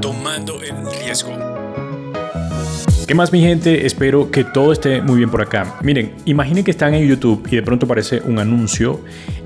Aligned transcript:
tomando 0.00 0.62
el 0.62 0.74
riesgo. 1.00 1.36
¿Qué 3.06 3.14
más 3.14 3.32
mi 3.32 3.40
gente? 3.40 3.86
Espero 3.86 4.30
que 4.30 4.44
todo 4.44 4.72
esté 4.72 5.00
muy 5.00 5.16
bien 5.16 5.30
por 5.30 5.40
acá. 5.40 5.78
Miren, 5.82 6.14
imaginen 6.26 6.62
que 6.62 6.70
están 6.70 6.92
en 6.94 7.08
YouTube 7.08 7.48
y 7.50 7.56
de 7.56 7.62
pronto 7.62 7.86
aparece 7.86 8.20
un 8.20 8.38
anuncio 8.38 9.00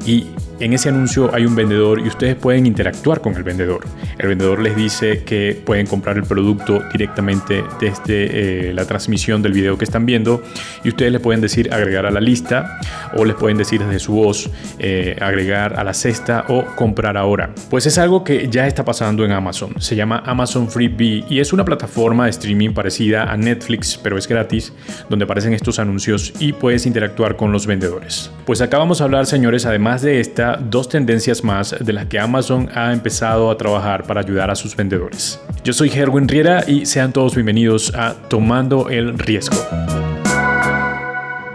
y 0.05 0.27
en 0.63 0.73
ese 0.73 0.91
anuncio 0.91 1.35
hay 1.35 1.45
un 1.45 1.57
vendedor 1.57 1.99
y 1.99 2.07
ustedes 2.07 2.37
pueden 2.37 2.67
interactuar 2.67 3.21
con 3.21 3.35
el 3.35 3.43
vendedor. 3.43 3.85
El 4.17 4.29
vendedor 4.29 4.61
les 4.61 4.77
dice 4.77 5.25
que 5.25 5.61
pueden 5.67 5.87
comprar 5.89 6.17
el 6.17 6.23
producto 6.23 6.81
directamente 6.93 7.65
desde 7.81 8.69
eh, 8.69 8.73
la 8.73 8.85
transmisión 8.85 9.43
del 9.43 9.55
video 9.55 9.77
que 9.77 9.85
están 9.85 10.07
viendo 10.07 10.41
y 10.85 10.91
ustedes 10.91 11.11
le 11.11 11.19
pueden 11.19 11.41
decir 11.41 11.75
agregar 11.75 12.07
a 12.07 12.13
la 12.13 12.21
lista 12.21 12.79
o 13.17 13.25
les 13.25 13.35
pueden 13.35 13.59
decir 13.59 13.83
desde 13.83 13.99
su 13.99 14.13
voz 14.13 14.51
eh, 14.79 15.17
agregar 15.21 15.81
a 15.81 15.83
la 15.83 15.95
cesta 15.95 16.45
o 16.49 16.65
comprar 16.77 17.17
ahora. 17.17 17.53
Pues 17.69 17.87
es 17.87 17.99
algo 17.99 18.23
que 18.23 18.49
ya 18.49 18.69
está 18.69 18.85
pasando 18.85 19.25
en 19.25 19.33
Amazon. 19.33 19.81
Se 19.81 19.97
llama 19.97 20.23
Amazon 20.25 20.71
Freebie 20.71 21.25
y 21.29 21.41
es 21.41 21.53
una 21.53 21.65
plataforma 21.65 22.27
de 22.27 22.31
streaming 22.31 22.71
parecida 22.71 23.25
a 23.25 23.37
Netflix, 23.37 23.99
pero 24.01 24.17
es 24.17 24.29
gratis, 24.29 24.73
donde 25.11 25.25
aparecen 25.25 25.55
estos 25.55 25.81
anuncios 25.81 26.33
y 26.39 26.53
puedes 26.53 26.87
interactuar 26.87 27.35
con 27.35 27.51
los 27.51 27.67
vendedores. 27.67 28.31
Pues 28.47 28.61
acá 28.61 28.79
vamos 28.79 29.01
a 29.01 29.05
hablar, 29.05 29.27
señores, 29.27 29.67
además 29.67 30.03
de 30.03 30.21
esta 30.21 30.52
dos 30.57 30.89
tendencias 30.89 31.45
más 31.45 31.75
de 31.79 31.93
las 31.93 32.07
que 32.07 32.19
Amazon 32.19 32.69
ha 32.75 32.93
empezado 32.93 33.51
a 33.51 33.57
trabajar 33.57 34.05
para 34.05 34.21
ayudar 34.21 34.51
a 34.51 34.55
sus 34.55 34.77
vendedores. 34.77 35.41
Yo 35.65 35.73
soy 35.73 35.91
Herwin 35.91 36.29
Riera 36.29 36.65
y 36.67 36.87
sean 36.87 37.13
todos 37.13 37.35
bienvenidos 37.35 37.95
a 37.95 38.15
Tomando 38.29 38.89
el 38.89 39.19
Riesgo. 39.19 39.57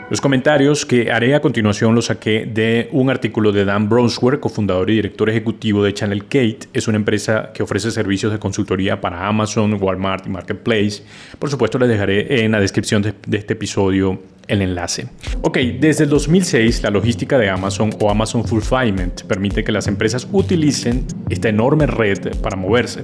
Los 0.09 0.21
comentarios 0.21 0.85
que 0.85 1.11
haré 1.11 1.35
a 1.35 1.41
continuación 1.41 1.93
los 1.93 2.05
saqué 2.05 2.45
de 2.45 2.87
un 2.93 3.09
artículo 3.09 3.51
de 3.51 3.65
Dan 3.65 3.89
Brownsware, 3.89 4.39
cofundador 4.39 4.89
y 4.89 4.95
director 4.95 5.29
ejecutivo 5.29 5.83
de 5.83 5.93
Channel 5.93 6.23
Kate. 6.23 6.59
Es 6.71 6.87
una 6.87 6.95
empresa 6.95 7.51
que 7.53 7.61
ofrece 7.61 7.91
servicios 7.91 8.31
de 8.31 8.39
consultoría 8.39 9.01
para 9.01 9.27
Amazon, 9.27 9.77
Walmart 9.81 10.25
y 10.25 10.29
Marketplace. 10.29 11.03
Por 11.37 11.49
supuesto, 11.49 11.77
les 11.77 11.89
dejaré 11.89 12.45
en 12.45 12.53
la 12.53 12.61
descripción 12.61 13.01
de, 13.01 13.15
de 13.27 13.37
este 13.37 13.51
episodio 13.51 14.17
el 14.47 14.61
enlace. 14.61 15.07
Ok, 15.41 15.57
desde 15.79 16.05
el 16.05 16.09
2006 16.09 16.83
la 16.83 16.89
logística 16.89 17.37
de 17.37 17.49
Amazon 17.49 17.89
o 17.99 18.09
Amazon 18.09 18.43
Fulfillment 18.45 19.23
permite 19.23 19.63
que 19.63 19.71
las 19.71 19.87
empresas 19.87 20.27
utilicen 20.31 21.05
esta 21.29 21.49
enorme 21.49 21.87
red 21.87 22.37
para 22.41 22.55
moverse. 22.55 23.01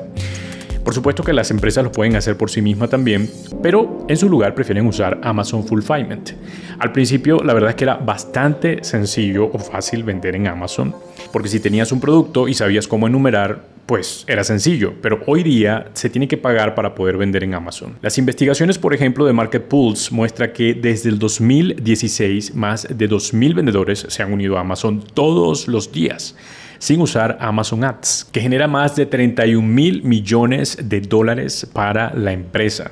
Por 0.83 0.93
supuesto 0.93 1.23
que 1.23 1.31
las 1.31 1.49
empresas 1.49 1.83
lo 1.83 1.91
pueden 1.91 2.17
hacer 2.17 2.37
por 2.37 2.49
sí 2.49 2.61
mismas 2.61 2.89
también, 2.89 3.29
pero 3.61 4.05
en 4.09 4.17
su 4.17 4.27
lugar 4.27 4.53
prefieren 4.53 4.85
usar 4.85 5.19
Amazon 5.23 5.65
Fulfillment. 5.65 6.31
Al 6.77 6.91
principio 6.91 7.37
la 7.41 7.53
verdad 7.53 7.69
es 7.69 7.75
que 7.77 7.85
era 7.85 7.95
bastante 7.95 8.83
sencillo 8.83 9.49
o 9.53 9.59
fácil 9.59 10.03
vender 10.03 10.35
en 10.35 10.47
Amazon, 10.47 10.93
porque 11.31 11.47
si 11.47 11.61
tenías 11.61 11.93
un 11.93 12.01
producto 12.01 12.49
y 12.49 12.53
sabías 12.53 12.87
cómo 12.87 13.07
enumerar, 13.07 13.72
pues 13.85 14.23
era 14.27 14.43
sencillo, 14.43 14.93
pero 15.01 15.21
hoy 15.27 15.43
día 15.43 15.87
se 15.93 16.09
tiene 16.09 16.27
que 16.27 16.37
pagar 16.37 16.73
para 16.73 16.95
poder 16.95 17.17
vender 17.17 17.43
en 17.43 17.53
Amazon. 17.53 17.97
Las 18.01 18.17
investigaciones, 18.17 18.77
por 18.77 18.93
ejemplo, 18.93 19.25
de 19.25 19.33
Market 19.33 19.67
Pulse 19.67 20.13
muestra 20.13 20.53
que 20.53 20.73
desde 20.73 21.09
el 21.09 21.19
2016 21.19 22.55
más 22.55 22.87
de 22.89 23.09
2.000 23.09 23.55
vendedores 23.55 24.05
se 24.07 24.23
han 24.23 24.31
unido 24.31 24.57
a 24.57 24.61
Amazon 24.61 25.03
todos 25.13 25.67
los 25.67 25.91
días 25.91 26.35
sin 26.83 26.99
usar 26.99 27.37
Amazon 27.39 27.85
Ads, 27.85 28.27
que 28.29 28.41
genera 28.41 28.67
más 28.67 28.97
de 28.97 29.05
31 29.05 29.65
mil 29.65 30.03
millones 30.03 30.77
de 30.83 30.99
dólares 30.99 31.65
para 31.71 32.13
la 32.13 32.33
empresa. 32.33 32.91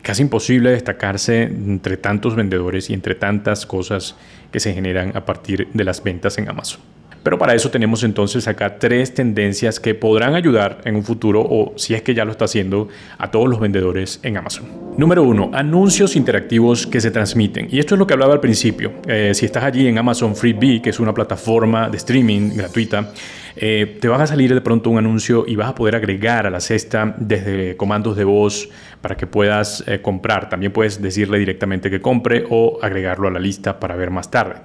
Casi 0.00 0.22
imposible 0.22 0.70
destacarse 0.70 1.42
entre 1.42 1.98
tantos 1.98 2.34
vendedores 2.34 2.88
y 2.88 2.94
entre 2.94 3.14
tantas 3.14 3.66
cosas 3.66 4.16
que 4.50 4.58
se 4.58 4.72
generan 4.72 5.14
a 5.14 5.26
partir 5.26 5.68
de 5.74 5.84
las 5.84 6.02
ventas 6.02 6.38
en 6.38 6.48
Amazon. 6.48 6.80
Pero 7.22 7.38
para 7.38 7.54
eso 7.54 7.70
tenemos 7.70 8.02
entonces 8.02 8.48
acá 8.48 8.78
tres 8.78 9.14
tendencias 9.14 9.78
que 9.78 9.94
podrán 9.94 10.34
ayudar 10.34 10.80
en 10.84 10.96
un 10.96 11.04
futuro 11.04 11.42
o 11.42 11.74
si 11.76 11.94
es 11.94 12.02
que 12.02 12.14
ya 12.14 12.24
lo 12.24 12.32
está 12.32 12.46
haciendo 12.46 12.88
a 13.18 13.30
todos 13.30 13.48
los 13.48 13.60
vendedores 13.60 14.20
en 14.22 14.36
Amazon. 14.36 14.89
Número 14.96 15.22
uno, 15.22 15.50
anuncios 15.54 16.14
interactivos 16.14 16.86
que 16.86 17.00
se 17.00 17.10
transmiten. 17.10 17.68
Y 17.70 17.78
esto 17.78 17.94
es 17.94 17.98
lo 17.98 18.06
que 18.06 18.12
hablaba 18.12 18.34
al 18.34 18.40
principio. 18.40 18.92
Eh, 19.06 19.32
si 19.34 19.46
estás 19.46 19.64
allí 19.64 19.86
en 19.86 19.96
Amazon 19.96 20.36
Freebie, 20.36 20.82
que 20.82 20.90
es 20.90 21.00
una 21.00 21.14
plataforma 21.14 21.88
de 21.88 21.96
streaming 21.96 22.56
gratuita, 22.56 23.12
eh, 23.56 23.98
te 24.00 24.08
va 24.08 24.22
a 24.22 24.26
salir 24.26 24.52
de 24.52 24.60
pronto 24.60 24.90
un 24.90 24.98
anuncio 24.98 25.44
y 25.46 25.56
vas 25.56 25.70
a 25.70 25.74
poder 25.74 25.96
agregar 25.96 26.46
a 26.46 26.50
la 26.50 26.60
cesta 26.60 27.14
desde 27.18 27.76
comandos 27.76 28.16
de 28.16 28.24
voz 28.24 28.68
para 29.00 29.16
que 29.16 29.26
puedas 29.26 29.82
eh, 29.86 30.02
comprar. 30.02 30.48
También 30.48 30.72
puedes 30.72 31.00
decirle 31.00 31.38
directamente 31.38 31.90
que 31.90 32.00
compre 32.00 32.44
o 32.50 32.78
agregarlo 32.82 33.28
a 33.28 33.30
la 33.30 33.38
lista 33.38 33.80
para 33.80 33.96
ver 33.96 34.10
más 34.10 34.30
tarde. 34.30 34.56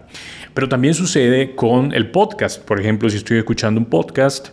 Pero 0.53 0.67
también 0.67 0.95
sucede 0.95 1.55
con 1.55 1.93
el 1.93 2.11
podcast. 2.11 2.61
Por 2.63 2.79
ejemplo, 2.79 3.09
si 3.09 3.17
estoy 3.17 3.37
escuchando 3.37 3.79
un 3.79 3.85
podcast, 3.85 4.49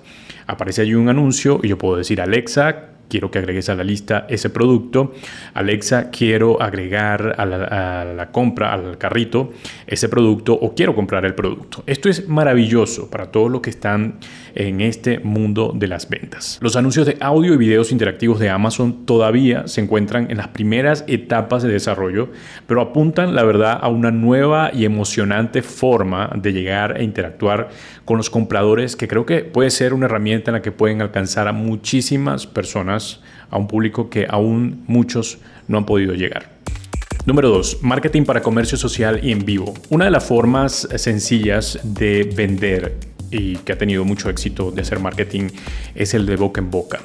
aparece 0.46 0.82
allí 0.82 0.94
un 0.94 1.08
anuncio 1.08 1.60
y 1.62 1.68
yo 1.68 1.78
puedo 1.78 1.96
decir, 1.96 2.20
Alexa, 2.20 2.91
quiero 3.12 3.30
que 3.30 3.40
agregues 3.40 3.68
a 3.68 3.74
la 3.74 3.84
lista 3.84 4.24
ese 4.30 4.48
producto. 4.48 5.12
Alexa, 5.52 6.08
quiero 6.10 6.62
agregar 6.62 7.34
a 7.36 7.44
la, 7.44 8.30
compra, 8.32 8.72
al 8.72 8.96
carrito, 8.96 9.52
ese 9.86 10.08
producto 10.08 10.54
o 10.54 10.74
quiero 10.74 10.94
comprar 10.94 11.26
el 11.26 11.34
producto. 11.34 11.84
Esto 11.86 12.08
es 12.08 12.26
maravilloso 12.26 13.10
para 13.10 13.30
todos 13.30 13.50
los 13.50 13.60
que 13.60 13.68
están 13.68 14.14
en 14.54 14.80
este 14.80 15.18
mundo 15.18 15.74
de 15.74 15.88
las 15.88 16.08
ventas. 16.08 16.58
Los 16.62 16.74
anuncios 16.76 17.04
de 17.04 17.18
audio 17.20 17.52
y 17.52 17.58
videos 17.58 17.92
interactivos 17.92 18.40
de 18.40 18.48
Amazon 18.48 19.04
todavía 19.04 19.66
se 19.66 19.82
encuentran 19.82 20.30
en 20.30 20.38
las 20.38 20.48
primeras 20.48 21.04
etapas 21.06 21.62
de 21.62 21.68
desarrollo, 21.68 22.30
pero 22.66 22.80
apuntan, 22.80 23.34
la 23.34 23.42
verdad, 23.42 23.78
a 23.82 23.88
una 23.88 24.10
nueva 24.10 24.70
y 24.72 24.86
emocionante 24.86 25.60
forma 25.60 26.30
de 26.34 26.54
llegar 26.54 26.98
e 26.98 27.04
interactuar 27.04 27.68
con 28.06 28.16
los 28.16 28.30
compradores 28.30 28.96
que 28.96 29.06
creo 29.06 29.26
que 29.26 29.40
puede 29.40 29.70
ser 29.70 29.92
una 29.92 30.06
herramienta 30.06 30.50
en 30.50 30.54
la 30.54 30.62
que 30.62 30.72
pueden 30.72 31.02
alcanzar 31.02 31.46
a 31.46 31.52
muchísimas 31.52 32.46
personas 32.46 33.01
a 33.50 33.58
un 33.58 33.68
público 33.68 34.08
que 34.08 34.26
aún 34.28 34.84
muchos 34.86 35.38
no 35.68 35.78
han 35.78 35.86
podido 35.86 36.14
llegar. 36.14 36.50
Número 37.24 37.50
2. 37.50 37.78
Marketing 37.82 38.24
para 38.24 38.42
comercio 38.42 38.76
social 38.76 39.20
y 39.22 39.30
en 39.30 39.44
vivo. 39.44 39.74
Una 39.90 40.06
de 40.06 40.10
las 40.10 40.24
formas 40.24 40.88
sencillas 40.96 41.78
de 41.84 42.28
vender 42.34 42.98
y 43.30 43.56
que 43.58 43.72
ha 43.72 43.78
tenido 43.78 44.04
mucho 44.04 44.28
éxito 44.28 44.70
de 44.70 44.82
hacer 44.82 44.98
marketing 44.98 45.48
es 45.94 46.14
el 46.14 46.26
de 46.26 46.36
boca 46.36 46.60
en 46.60 46.70
boca. 46.70 47.00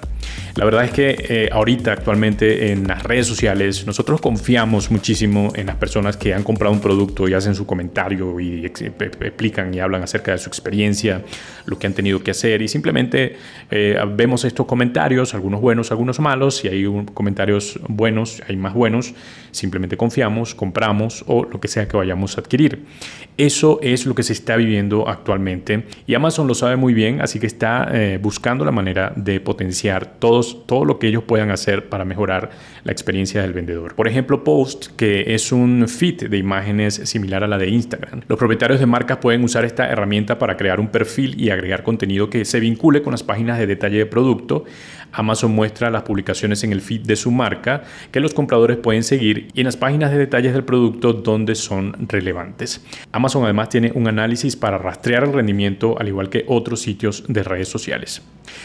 La 0.58 0.66
verdad 0.66 0.86
es 0.86 0.92
que 0.92 1.16
eh, 1.30 1.50
ahorita 1.52 1.94
actualmente 1.94 2.72
en 2.72 2.88
las 2.88 3.04
redes 3.04 3.28
sociales 3.28 3.86
nosotros 3.86 4.20
confiamos 4.20 4.90
muchísimo 4.90 5.54
en 5.56 5.68
las 5.68 5.76
personas 5.76 6.18
que 6.18 6.34
han 6.34 6.42
comprado 6.42 6.74
un 6.74 6.82
producto 6.82 7.28
y 7.28 7.34
hacen 7.36 7.54
su 7.54 7.68
comentario 7.68 8.40
y 8.40 8.66
explican 8.66 9.72
y 9.74 9.80
hablan 9.80 10.02
acerca 10.02 10.32
de 10.32 10.40
su 10.40 10.50
experiencia, 10.50 11.22
lo 11.68 11.78
que 11.78 11.86
han 11.86 11.94
tenido 11.94 12.24
que 12.24 12.32
hacer 12.32 12.64
y 12.64 12.68
simplemente 12.68 13.36
eh, 13.70 14.00
vemos 14.16 14.46
estos 14.46 14.66
comentarios, 14.66 15.36
algunos 15.36 15.62
buenos, 15.62 15.92
algunos 15.92 16.20
malos, 16.20 16.66
y 16.66 16.70
hay 16.70 16.86
comentarios 17.14 17.80
buenos, 17.88 18.42
hay 18.48 18.56
más 18.56 18.74
buenos, 18.74 19.14
simplemente 19.52 19.96
confiamos, 19.96 20.56
compramos 20.56 21.24
o 21.28 21.44
lo 21.44 21.60
que 21.60 21.68
sea 21.68 21.88
que 21.88 21.98
vayamos 21.98 22.38
a 22.38 22.42
adquirir. 22.42 22.84
Eso 23.38 23.80
es 23.84 24.08
lo 24.08 24.16
que 24.16 24.24
se 24.24 24.34
está 24.34 24.56
viviendo 24.56 25.08
actualmente 25.08 25.84
y 26.08 26.16
Amazon 26.16 26.48
lo 26.48 26.56
sabe 26.56 26.76
muy 26.78 26.96
bien, 26.96 27.22
así 27.22 27.40
que 27.40 27.46
está 27.46 27.90
eh, 27.94 28.18
buscando 28.20 28.66
la 28.66 28.72
manera 28.72 29.14
de 29.16 29.40
potenciar 29.40 30.17
todos 30.20 30.66
todo 30.66 30.86
lo 30.86 31.00
que 31.00 31.08
ellos 31.08 31.24
puedan 31.24 31.52
hacer 31.52 31.90
para 31.90 32.06
mejorar 32.06 32.52
la 32.84 32.92
experiencia 32.92 33.42
del 33.42 33.54
vendedor. 33.54 33.96
Por 33.96 34.08
ejemplo, 34.08 34.44
Post, 34.44 34.88
que 34.96 35.34
es 35.36 35.52
un 35.52 35.88
feed 35.88 36.30
de 36.30 36.38
imágenes 36.38 36.96
similar 37.06 37.44
a 37.44 37.48
la 37.48 37.58
de 37.58 37.70
Instagram. 37.70 38.22
Los 38.28 38.40
propietarios 38.40 38.80
de 38.80 38.86
marcas 38.86 39.18
pueden 39.18 39.44
usar 39.44 39.66
esta 39.66 39.88
herramienta 39.88 40.40
para 40.40 40.58
crear 40.58 40.80
un 40.80 40.88
perfil 40.88 41.40
y 41.40 41.50
agregar 41.50 41.84
contenido 41.84 42.30
que 42.30 42.46
se 42.46 42.60
vincule 42.60 43.02
con 43.02 43.12
las 43.12 43.24
páginas 43.24 43.60
de 43.60 43.68
detalle 43.68 43.98
de 43.98 44.06
producto. 44.06 44.66
Amazon 45.12 45.52
muestra 45.52 45.90
las 45.90 46.04
publicaciones 46.04 46.64
en 46.64 46.72
el 46.72 46.82
feed 46.82 47.02
de 47.02 47.16
su 47.16 47.32
marca 47.32 47.84
que 48.12 48.20
los 48.20 48.34
compradores 48.34 48.78
pueden 48.78 49.04
seguir 49.04 49.48
y 49.54 49.62
en 49.62 49.66
las 49.66 49.78
páginas 49.78 50.12
de 50.12 50.18
detalles 50.18 50.54
del 50.54 50.64
producto 50.64 51.14
donde 51.14 51.56
son 51.56 51.96
relevantes. 52.08 52.86
Amazon 53.12 53.44
además 53.44 53.70
tiene 53.70 53.92
un 53.94 54.08
análisis 54.08 54.56
para 54.56 54.78
rastrear 54.78 55.24
el 55.24 55.34
rendimiento 55.34 55.98
al 56.00 56.08
igual 56.08 56.30
que 56.30 56.46
otros 56.48 56.82
sitios 56.82 57.24
de 57.28 57.44
redes 57.44 57.70
sociales. 57.70 58.22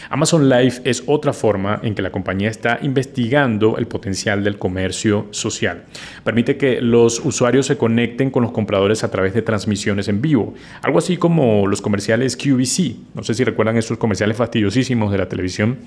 Amazon 0.09 0.49
Live 0.49 0.81
es 0.83 1.03
otra 1.07 1.33
forma 1.33 1.79
en 1.83 1.95
que 1.95 2.01
la 2.01 2.11
compañía 2.11 2.49
está 2.49 2.79
investigando 2.81 3.77
el 3.77 3.87
potencial 3.87 4.43
del 4.43 4.57
comercio 4.57 5.27
social. 5.31 5.85
Permite 6.23 6.57
que 6.57 6.81
los 6.81 7.19
usuarios 7.19 7.65
se 7.65 7.77
conecten 7.77 8.31
con 8.31 8.43
los 8.43 8.51
compradores 8.51 9.03
a 9.03 9.11
través 9.11 9.33
de 9.33 9.41
transmisiones 9.41 10.07
en 10.07 10.21
vivo, 10.21 10.53
algo 10.81 10.99
así 10.99 11.17
como 11.17 11.67
los 11.67 11.81
comerciales 11.81 12.37
QVC. 12.37 12.95
No 13.13 13.23
sé 13.23 13.33
si 13.33 13.43
recuerdan 13.43 13.77
esos 13.77 13.97
comerciales 13.97 14.37
fastidiosísimos 14.37 15.11
de 15.11 15.17
la 15.17 15.27
televisión, 15.27 15.79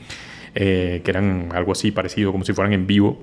eh, 0.54 1.00
que 1.04 1.10
eran 1.10 1.50
algo 1.54 1.72
así 1.72 1.90
parecido, 1.90 2.32
como 2.32 2.44
si 2.44 2.52
fueran 2.52 2.72
en 2.72 2.86
vivo. 2.86 3.22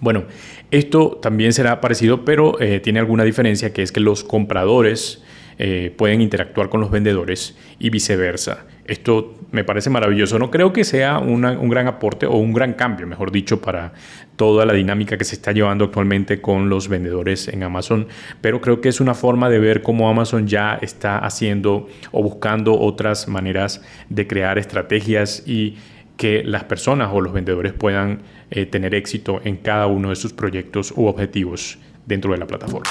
Bueno, 0.00 0.24
esto 0.70 1.18
también 1.20 1.52
será 1.52 1.80
parecido, 1.80 2.24
pero 2.24 2.60
eh, 2.60 2.80
tiene 2.80 3.00
alguna 3.00 3.24
diferencia, 3.24 3.72
que 3.72 3.82
es 3.82 3.90
que 3.90 4.00
los 4.00 4.22
compradores 4.22 5.22
eh, 5.58 5.92
pueden 5.96 6.20
interactuar 6.20 6.68
con 6.68 6.80
los 6.80 6.90
vendedores 6.90 7.56
y 7.78 7.90
viceversa. 7.90 8.66
Esto 8.84 9.34
me 9.50 9.64
parece 9.64 9.90
maravilloso. 9.90 10.38
No 10.38 10.50
creo 10.50 10.72
que 10.72 10.84
sea 10.84 11.18
un 11.18 11.68
gran 11.68 11.88
aporte 11.88 12.26
o 12.26 12.36
un 12.36 12.52
gran 12.52 12.74
cambio, 12.74 13.06
mejor 13.06 13.32
dicho, 13.32 13.60
para 13.60 13.92
toda 14.36 14.64
la 14.64 14.72
dinámica 14.72 15.18
que 15.18 15.24
se 15.24 15.34
está 15.34 15.52
llevando 15.52 15.86
actualmente 15.86 16.40
con 16.40 16.68
los 16.68 16.88
vendedores 16.88 17.48
en 17.48 17.64
Amazon, 17.64 18.06
pero 18.40 18.60
creo 18.60 18.80
que 18.80 18.88
es 18.88 19.00
una 19.00 19.14
forma 19.14 19.50
de 19.50 19.58
ver 19.58 19.82
cómo 19.82 20.08
Amazon 20.08 20.46
ya 20.46 20.78
está 20.80 21.18
haciendo 21.18 21.88
o 22.12 22.22
buscando 22.22 22.78
otras 22.78 23.26
maneras 23.28 23.82
de 24.08 24.26
crear 24.26 24.58
estrategias 24.58 25.42
y 25.44 25.76
que 26.16 26.42
las 26.44 26.64
personas 26.64 27.10
o 27.12 27.20
los 27.20 27.32
vendedores 27.32 27.72
puedan 27.72 28.22
eh, 28.50 28.64
tener 28.64 28.94
éxito 28.94 29.40
en 29.44 29.56
cada 29.56 29.86
uno 29.86 30.10
de 30.10 30.16
sus 30.16 30.32
proyectos 30.32 30.92
u 30.96 31.06
objetivos 31.06 31.78
dentro 32.06 32.32
de 32.32 32.38
la 32.38 32.46
plataforma. 32.46 32.90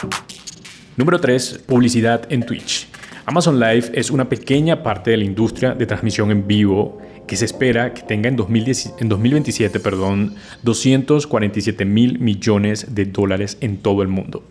Número 0.97 1.19
3. 1.21 1.59
Publicidad 1.67 2.25
en 2.31 2.43
Twitch. 2.43 2.87
Amazon 3.29 3.59
Live 3.59 3.91
es 3.93 4.09
una 4.09 4.29
pequeña 4.29 4.83
parte 4.83 5.11
de 5.11 5.17
la 5.17 5.25
industria 5.25 5.73
de 5.73 5.85
transmisión 5.85 6.31
en 6.31 6.47
vivo 6.47 6.97
que 7.27 7.35
se 7.35 7.43
espera 7.43 7.93
que 7.93 8.01
tenga 8.03 8.29
en, 8.29 8.37
2027 8.37 9.81
perdón, 9.81 10.35
247 10.63 11.83
mil 11.83 12.19
millones 12.19 12.95
de 12.95 13.03
dólares 13.03 13.57
en 13.59 13.79
todo 13.79 14.01
el 14.01 14.07
mundo. 14.07 14.45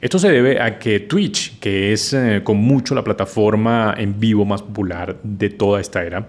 Esto 0.00 0.20
se 0.20 0.30
debe 0.30 0.62
a 0.62 0.78
que 0.78 1.00
Twitch, 1.00 1.58
que 1.58 1.92
es 1.92 2.12
eh, 2.12 2.42
con 2.44 2.58
mucho 2.58 2.94
la 2.94 3.02
plataforma 3.02 3.96
en 3.98 4.20
vivo 4.20 4.44
más 4.44 4.62
popular 4.62 5.18
de 5.24 5.50
toda 5.50 5.80
esta 5.80 6.04
era, 6.04 6.28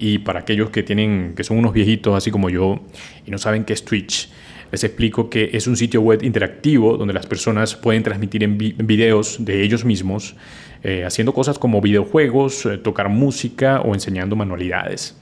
y 0.00 0.20
para 0.20 0.40
aquellos 0.40 0.70
que 0.70 0.82
tienen, 0.82 1.34
que 1.36 1.44
son 1.44 1.58
unos 1.58 1.74
viejitos 1.74 2.16
así 2.16 2.30
como 2.30 2.48
yo 2.48 2.80
y 3.26 3.30
no 3.30 3.36
saben 3.36 3.64
qué 3.64 3.74
es 3.74 3.84
Twitch, 3.84 4.30
les 4.72 4.84
explico 4.84 5.28
que 5.28 5.50
es 5.52 5.66
un 5.66 5.76
sitio 5.76 6.00
web 6.00 6.22
interactivo 6.22 6.96
donde 6.96 7.12
las 7.12 7.26
personas 7.26 7.76
pueden 7.76 8.02
transmitir 8.02 8.42
en, 8.42 8.56
videos 8.56 9.44
de 9.44 9.62
ellos 9.62 9.84
mismos, 9.84 10.34
eh, 10.82 11.04
haciendo 11.04 11.34
cosas 11.34 11.41
como 11.58 11.80
videojuegos, 11.80 12.66
eh, 12.66 12.78
tocar 12.78 13.08
música 13.08 13.80
o 13.80 13.94
enseñando 13.94 14.36
manualidades. 14.36 15.18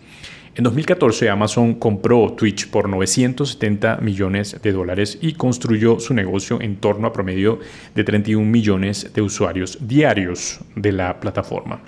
En 0.54 0.64
2014 0.64 1.30
Amazon 1.30 1.74
compró 1.74 2.32
Twitch 2.32 2.68
por 2.68 2.88
970 2.88 3.98
millones 4.02 4.60
de 4.60 4.72
dólares 4.72 5.16
y 5.20 5.34
construyó 5.34 6.00
su 6.00 6.12
negocio 6.12 6.60
en 6.60 6.76
torno 6.76 7.06
a 7.06 7.12
promedio 7.12 7.60
de 7.94 8.04
31 8.04 8.44
millones 8.44 9.12
de 9.14 9.22
usuarios 9.22 9.78
diarios 9.80 10.60
de 10.74 10.92
la 10.92 11.20
plataforma. 11.20 11.80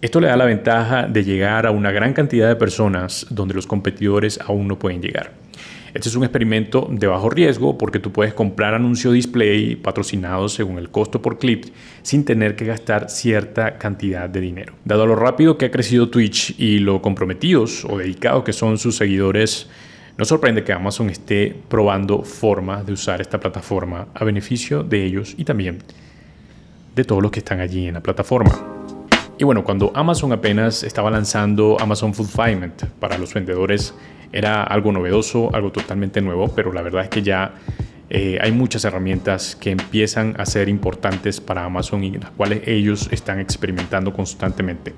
Esto 0.00 0.20
le 0.20 0.28
da 0.28 0.36
la 0.36 0.44
ventaja 0.44 1.06
de 1.06 1.24
llegar 1.24 1.66
a 1.66 1.70
una 1.70 1.90
gran 1.90 2.12
cantidad 2.12 2.48
de 2.48 2.56
personas 2.56 3.26
donde 3.30 3.54
los 3.54 3.66
competidores 3.66 4.38
aún 4.40 4.68
no 4.68 4.78
pueden 4.78 5.02
llegar. 5.02 5.32
Este 5.92 6.08
es 6.08 6.14
un 6.14 6.22
experimento 6.22 6.88
de 6.88 7.06
bajo 7.08 7.30
riesgo 7.30 7.76
porque 7.76 7.98
tú 7.98 8.12
puedes 8.12 8.32
comprar 8.32 8.74
anuncio 8.74 9.10
display 9.10 9.74
patrocinados 9.74 10.52
según 10.52 10.78
el 10.78 10.90
costo 10.90 11.20
por 11.20 11.38
clip 11.38 11.64
sin 12.02 12.24
tener 12.24 12.54
que 12.54 12.64
gastar 12.64 13.10
cierta 13.10 13.76
cantidad 13.76 14.28
de 14.28 14.40
dinero. 14.40 14.74
Dado 14.84 15.06
lo 15.06 15.16
rápido 15.16 15.58
que 15.58 15.66
ha 15.66 15.70
crecido 15.70 16.08
Twitch 16.08 16.54
y 16.58 16.78
lo 16.78 17.02
comprometidos 17.02 17.84
o 17.84 17.98
dedicados 17.98 18.44
que 18.44 18.52
son 18.52 18.78
sus 18.78 18.96
seguidores, 18.96 19.68
no 20.16 20.24
sorprende 20.24 20.62
que 20.62 20.72
Amazon 20.72 21.10
esté 21.10 21.56
probando 21.68 22.22
formas 22.22 22.86
de 22.86 22.92
usar 22.92 23.20
esta 23.20 23.40
plataforma 23.40 24.08
a 24.14 24.24
beneficio 24.24 24.84
de 24.84 25.04
ellos 25.04 25.34
y 25.36 25.44
también 25.44 25.78
de 26.94 27.04
todos 27.04 27.22
los 27.22 27.32
que 27.32 27.40
están 27.40 27.60
allí 27.60 27.88
en 27.88 27.94
la 27.94 28.00
plataforma. 28.00 28.50
Y 29.38 29.44
bueno, 29.44 29.64
cuando 29.64 29.90
Amazon 29.94 30.32
apenas 30.32 30.82
estaba 30.82 31.10
lanzando 31.10 31.78
Amazon 31.80 32.12
Fulfillment 32.12 32.84
para 33.00 33.16
los 33.16 33.32
vendedores, 33.32 33.94
era 34.32 34.62
algo 34.62 34.92
novedoso, 34.92 35.54
algo 35.54 35.72
totalmente 35.72 36.20
nuevo, 36.20 36.48
pero 36.54 36.72
la 36.72 36.82
verdad 36.82 37.04
es 37.04 37.08
que 37.08 37.22
ya 37.22 37.54
eh, 38.08 38.38
hay 38.40 38.52
muchas 38.52 38.84
herramientas 38.84 39.56
que 39.56 39.70
empiezan 39.70 40.34
a 40.38 40.44
ser 40.44 40.68
importantes 40.68 41.40
para 41.40 41.64
Amazon 41.64 42.02
y 42.02 42.18
las 42.18 42.30
cuales 42.32 42.62
ellos 42.66 43.08
están 43.12 43.38
experimentando 43.38 44.12
constantemente. 44.12 44.94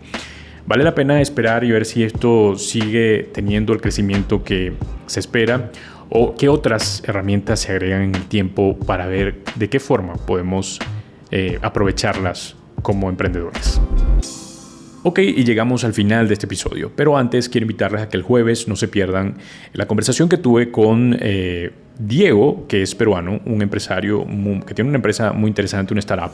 Vale 0.66 0.84
la 0.84 0.94
pena 0.94 1.20
esperar 1.20 1.64
y 1.64 1.72
ver 1.72 1.84
si 1.84 2.04
esto 2.04 2.56
sigue 2.56 3.30
teniendo 3.34 3.72
el 3.72 3.80
crecimiento 3.80 4.44
que 4.44 4.74
se 5.06 5.20
espera 5.20 5.70
o 6.08 6.34
qué 6.36 6.48
otras 6.48 7.02
herramientas 7.06 7.60
se 7.60 7.72
agregan 7.72 8.02
en 8.02 8.14
el 8.14 8.24
tiempo 8.26 8.78
para 8.78 9.06
ver 9.06 9.42
de 9.56 9.68
qué 9.68 9.80
forma 9.80 10.14
podemos 10.14 10.78
eh, 11.30 11.58
aprovecharlas 11.62 12.56
como 12.82 13.08
emprendedores. 13.08 13.80
Ok, 15.04 15.18
y 15.18 15.42
llegamos 15.42 15.82
al 15.82 15.94
final 15.94 16.28
de 16.28 16.34
este 16.34 16.46
episodio, 16.46 16.92
pero 16.94 17.18
antes 17.18 17.48
quiero 17.48 17.64
invitarles 17.64 18.02
a 18.02 18.08
que 18.08 18.16
el 18.16 18.22
jueves 18.22 18.68
no 18.68 18.76
se 18.76 18.86
pierdan 18.86 19.34
la 19.72 19.86
conversación 19.88 20.28
que 20.28 20.36
tuve 20.36 20.70
con 20.70 21.16
eh, 21.18 21.72
Diego, 21.98 22.68
que 22.68 22.82
es 22.82 22.94
peruano, 22.94 23.40
un 23.44 23.62
empresario 23.62 24.24
que 24.64 24.74
tiene 24.74 24.90
una 24.90 24.98
empresa 24.98 25.32
muy 25.32 25.48
interesante, 25.48 25.92
una 25.92 25.98
startup. 25.98 26.30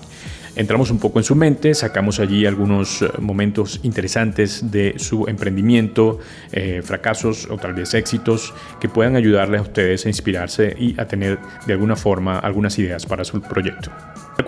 Entramos 0.55 0.91
un 0.91 0.99
poco 0.99 1.19
en 1.19 1.25
su 1.25 1.35
mente, 1.35 1.73
sacamos 1.73 2.20
allí 2.20 2.44
algunos 2.44 3.00
eh, 3.00 3.09
momentos 3.20 3.81
interesantes 3.85 4.71
de 4.71 4.99
su 4.99 5.26
emprendimiento, 5.29 6.19
eh, 6.53 6.82
fracasos 6.85 7.49
o 7.50 7.56
tal 7.56 7.73
vez 7.73 7.94
éxitos 7.94 8.53
que 8.81 8.91
puedan 8.91 9.17
ayudarles 9.17 9.61
a 9.61 9.62
ustedes 9.62 10.05
a 10.05 10.11
inspirarse 10.11 10.76
y 10.79 11.00
a 11.00 11.06
tener 11.06 11.38
de 11.67 11.73
alguna 11.73 11.97
forma 11.97 12.38
algunas 12.38 12.79
ideas 12.79 13.06
para 13.06 13.25
su 13.25 13.41
proyecto. 13.41 13.91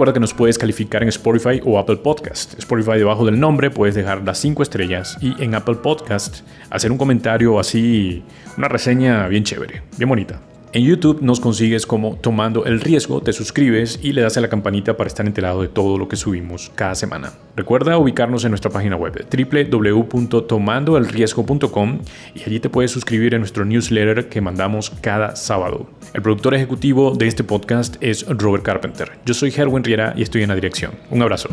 Recuerda 0.00 0.14
que 0.14 0.20
nos 0.20 0.32
puedes 0.32 0.56
calificar 0.56 1.02
en 1.02 1.10
Spotify 1.10 1.60
o 1.62 1.78
Apple 1.78 1.96
Podcast. 1.96 2.58
Spotify 2.58 2.96
debajo 2.96 3.26
del 3.26 3.38
nombre 3.38 3.70
puedes 3.70 3.94
dejar 3.94 4.22
las 4.24 4.38
5 4.38 4.62
estrellas 4.62 5.18
y 5.20 5.34
en 5.44 5.54
Apple 5.54 5.74
Podcast 5.74 6.38
hacer 6.70 6.90
un 6.90 6.96
comentario 6.96 7.60
así, 7.60 8.24
una 8.56 8.68
reseña 8.68 9.28
bien 9.28 9.44
chévere, 9.44 9.82
bien 9.98 10.08
bonita. 10.08 10.40
En 10.72 10.84
YouTube 10.84 11.20
nos 11.20 11.40
consigues 11.40 11.84
como 11.84 12.14
Tomando 12.14 12.64
el 12.64 12.80
Riesgo, 12.80 13.20
te 13.20 13.32
suscribes 13.32 13.98
y 14.04 14.12
le 14.12 14.22
das 14.22 14.36
a 14.36 14.40
la 14.40 14.48
campanita 14.48 14.96
para 14.96 15.08
estar 15.08 15.26
enterado 15.26 15.62
de 15.62 15.68
todo 15.68 15.98
lo 15.98 16.06
que 16.06 16.14
subimos 16.14 16.70
cada 16.76 16.94
semana. 16.94 17.32
Recuerda 17.56 17.98
ubicarnos 17.98 18.44
en 18.44 18.52
nuestra 18.52 18.70
página 18.70 18.94
web 18.94 19.26
www.tomandoelriesgo.com 19.28 21.98
y 22.36 22.42
allí 22.44 22.60
te 22.60 22.70
puedes 22.70 22.92
suscribir 22.92 23.34
a 23.34 23.38
nuestro 23.38 23.64
newsletter 23.64 24.28
que 24.28 24.40
mandamos 24.40 24.90
cada 25.00 25.34
sábado. 25.34 25.90
El 26.14 26.22
productor 26.22 26.54
ejecutivo 26.54 27.16
de 27.16 27.26
este 27.26 27.42
podcast 27.42 27.96
es 28.00 28.24
Robert 28.28 28.62
Carpenter. 28.62 29.10
Yo 29.26 29.34
soy 29.34 29.52
Herwin 29.56 29.82
Riera 29.82 30.14
y 30.16 30.22
estoy 30.22 30.42
en 30.42 30.50
la 30.50 30.54
dirección. 30.54 30.92
Un 31.10 31.22
abrazo. 31.22 31.48